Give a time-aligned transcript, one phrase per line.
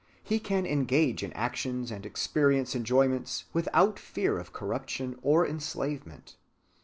[0.23, 6.37] He can engage in actions and experience enjoyments without fear of corruption or enslavement.